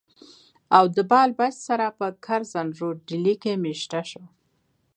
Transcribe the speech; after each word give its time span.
او 0.77 0.83
د 0.95 0.97
بال 1.09 1.29
بچ 1.39 1.55
سره 1.67 1.85
پۀ 1.97 2.07
کرزن 2.25 2.67
روډ 2.79 2.95
ډيلي 3.09 3.35
کښې 3.41 3.53
ميشته 3.63 4.01
شو 4.09 4.23